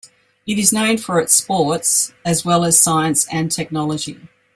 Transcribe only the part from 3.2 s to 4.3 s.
and technology.